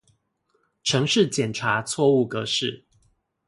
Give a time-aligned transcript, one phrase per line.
[0.83, 2.85] 程式檢查錯誤格式